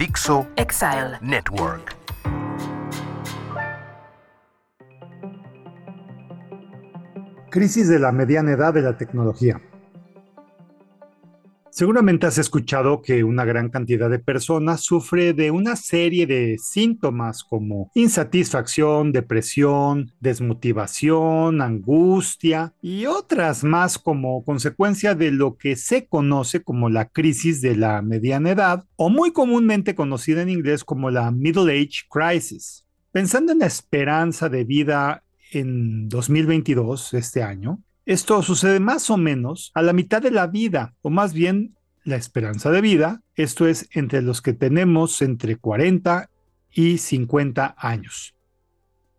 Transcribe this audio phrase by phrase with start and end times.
[0.00, 1.94] Dixo Exile Network.
[7.50, 9.60] Crisis de la mediana edad de la tecnología.
[11.72, 17.44] Seguramente has escuchado que una gran cantidad de personas sufre de una serie de síntomas
[17.44, 26.60] como insatisfacción, depresión, desmotivación, angustia y otras más como consecuencia de lo que se conoce
[26.62, 31.30] como la crisis de la mediana edad o muy comúnmente conocida en inglés como la
[31.30, 32.84] Middle Age Crisis.
[33.12, 39.70] Pensando en la esperanza de vida en 2022, este año, esto sucede más o menos
[39.72, 43.88] a la mitad de la vida, o más bien la esperanza de vida, esto es
[43.92, 46.28] entre los que tenemos entre 40
[46.72, 48.34] y 50 años.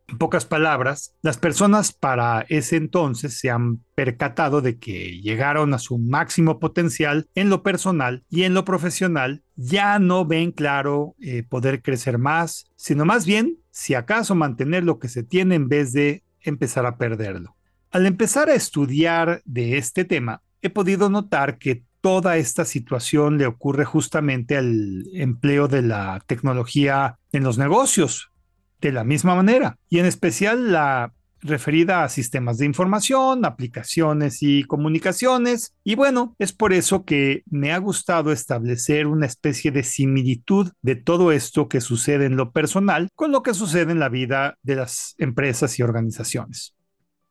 [0.10, 5.80] En pocas palabras, las personas para ese entonces se han percatado de que llegaron a
[5.80, 11.44] su máximo potencial en lo personal y en lo profesional, ya no ven claro eh,
[11.44, 15.94] poder crecer más, sino más bien, si acaso mantener lo que se tiene en vez
[15.94, 17.56] de empezar a perderlo.
[17.92, 23.46] Al empezar a estudiar de este tema, he podido notar que toda esta situación le
[23.46, 28.32] ocurre justamente al empleo de la tecnología en los negocios,
[28.80, 34.64] de la misma manera, y en especial la referida a sistemas de información, aplicaciones y
[34.64, 35.74] comunicaciones.
[35.84, 40.96] Y bueno, es por eso que me ha gustado establecer una especie de similitud de
[40.96, 44.78] todo esto que sucede en lo personal con lo que sucede en la vida de
[44.78, 46.74] las empresas y organizaciones.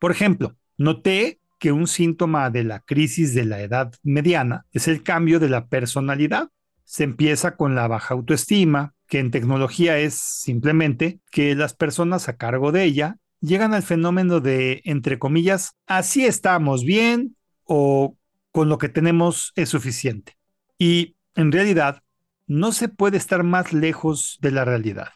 [0.00, 5.02] Por ejemplo, noté que un síntoma de la crisis de la edad mediana es el
[5.02, 6.48] cambio de la personalidad.
[6.84, 12.38] Se empieza con la baja autoestima, que en tecnología es simplemente que las personas a
[12.38, 18.16] cargo de ella llegan al fenómeno de, entre comillas, así estamos bien o
[18.52, 20.38] con lo que tenemos es suficiente.
[20.78, 22.02] Y en realidad
[22.46, 25.10] no se puede estar más lejos de la realidad.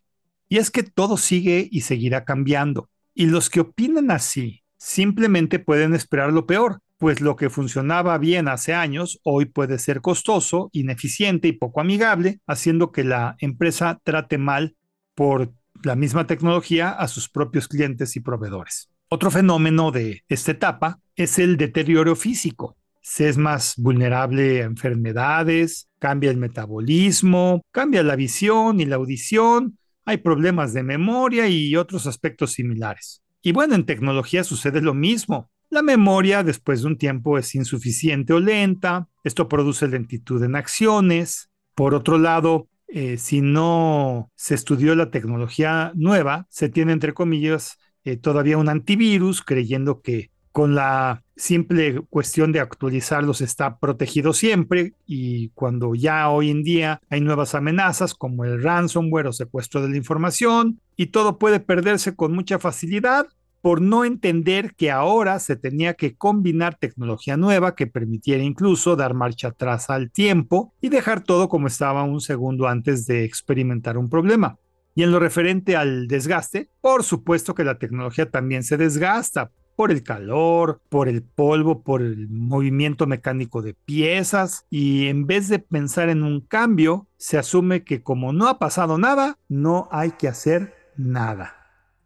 [0.49, 2.91] Y es que todo sigue y seguirá cambiando.
[3.15, 8.49] Y los que opinan así simplemente pueden esperar lo peor, pues lo que funcionaba bien
[8.49, 14.39] hace años hoy puede ser costoso, ineficiente y poco amigable, haciendo que la empresa trate
[14.39, 14.77] mal
[15.15, 15.53] por
[15.83, 18.89] la misma tecnología a sus propios clientes y proveedores.
[19.09, 22.77] Otro fenómeno de esta etapa es el deterioro físico.
[23.03, 29.79] Se es más vulnerable a enfermedades, cambia el metabolismo, cambia la visión y la audición,
[30.07, 33.23] hay problemas de memoria y otros aspectos similares.
[33.47, 35.51] Y bueno, en tecnología sucede lo mismo.
[35.69, 39.07] La memoria después de un tiempo es insuficiente o lenta.
[39.23, 41.51] Esto produce lentitud en acciones.
[41.75, 47.77] Por otro lado, eh, si no se estudió la tecnología nueva, se tiene entre comillas
[48.05, 54.95] eh, todavía un antivirus creyendo que con la simple cuestión de actualizarlos está protegido siempre
[55.05, 59.89] y cuando ya hoy en día hay nuevas amenazas como el ransomware o secuestro de
[59.89, 63.27] la información y todo puede perderse con mucha facilidad
[63.63, 69.13] por no entender que ahora se tenía que combinar tecnología nueva que permitiera incluso dar
[69.13, 74.09] marcha atrás al tiempo y dejar todo como estaba un segundo antes de experimentar un
[74.09, 74.57] problema.
[74.95, 79.91] Y en lo referente al desgaste, por supuesto que la tecnología también se desgasta por
[79.91, 85.59] el calor, por el polvo, por el movimiento mecánico de piezas y en vez de
[85.59, 90.29] pensar en un cambio, se asume que como no ha pasado nada, no hay que
[90.29, 91.57] hacer nada.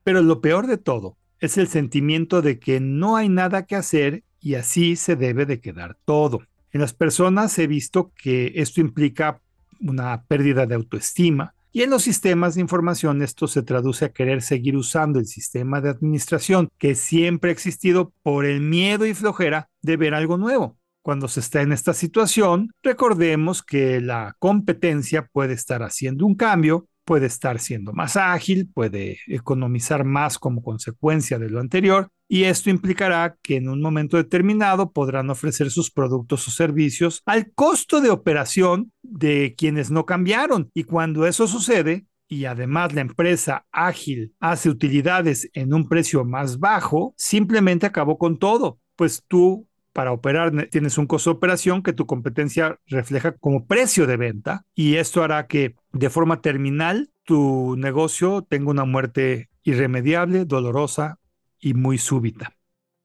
[0.05, 4.25] Pero lo peor de todo es el sentimiento de que no hay nada que hacer
[4.41, 6.43] y así se debe de quedar todo.
[6.73, 9.41] En las personas he visto que esto implica
[9.81, 14.43] una pérdida de autoestima, y en los sistemas de información esto se traduce a querer
[14.43, 19.71] seguir usando el sistema de administración que siempre ha existido por el miedo y flojera
[19.81, 20.77] de ver algo nuevo.
[21.03, 26.89] Cuando se está en esta situación, recordemos que la competencia puede estar haciendo un cambio
[27.09, 32.69] puede estar siendo más ágil, puede economizar más como consecuencia de lo anterior y esto
[32.69, 38.11] implicará que en un momento determinado podrán ofrecer sus productos o servicios al costo de
[38.11, 44.69] operación de quienes no cambiaron y cuando eso sucede y además la empresa ágil hace
[44.69, 50.99] utilidades en un precio más bajo, simplemente acabó con todo, pues tú para operar tienes
[50.99, 55.47] un costo de operación que tu competencia refleja como precio de venta y esto hará
[55.47, 61.19] que de forma terminal tu negocio tenga una muerte irremediable, dolorosa
[61.59, 62.57] y muy súbita.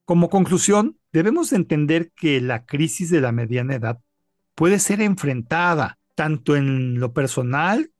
[0.06, 4.00] Como conclusión, debemos entender que la crisis de la mediana edad
[4.56, 7.92] puede ser enfrentada tanto en lo personal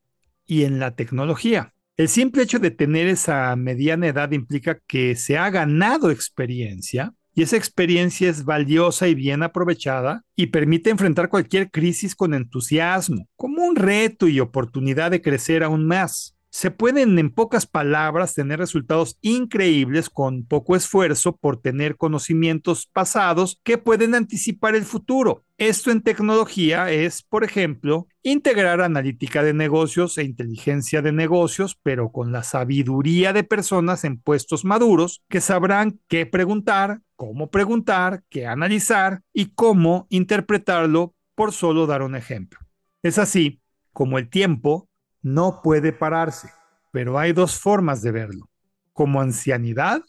[0.46, 1.74] y en la tecnología.
[1.96, 7.44] El simple hecho de tener esa mediana edad implica que se ha ganado experiencia y
[7.44, 13.64] esa experiencia es valiosa y bien aprovechada y permite enfrentar cualquier crisis con entusiasmo, como
[13.64, 16.36] un reto y oportunidad de crecer aún más.
[16.56, 23.60] Se pueden, en pocas palabras, tener resultados increíbles con poco esfuerzo por tener conocimientos pasados
[23.64, 25.44] que pueden anticipar el futuro.
[25.58, 32.12] Esto en tecnología es, por ejemplo, integrar analítica de negocios e inteligencia de negocios, pero
[32.12, 38.46] con la sabiduría de personas en puestos maduros que sabrán qué preguntar, cómo preguntar, qué
[38.46, 42.60] analizar y cómo interpretarlo, por solo dar un ejemplo.
[43.02, 43.60] Es así
[43.92, 44.88] como el tiempo
[45.24, 46.50] no puede pararse,
[46.92, 48.50] pero hay dos formas de verlo.
[48.92, 50.04] Como ancianidad,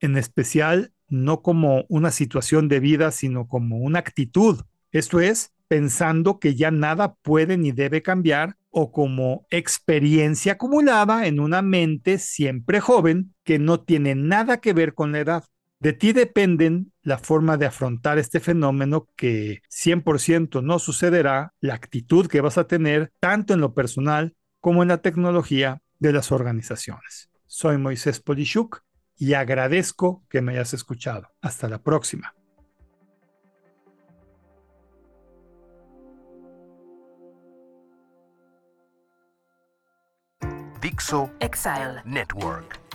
[0.00, 4.62] en especial no como una situación de vida, sino como una actitud.
[4.90, 11.40] Esto es, pensando que ya nada puede ni debe cambiar o como experiencia acumulada en
[11.40, 15.44] una mente siempre joven que no tiene nada que ver con la edad.
[15.78, 22.28] De ti dependen la forma de afrontar este fenómeno que 100% no sucederá, la actitud
[22.28, 27.30] que vas a tener tanto en lo personal como en la tecnología de las organizaciones.
[27.46, 28.82] Soy Moisés Polishuk
[29.16, 31.28] y agradezco que me hayas escuchado.
[31.42, 32.34] Hasta la próxima.
[40.80, 42.85] Dixo Exile Network.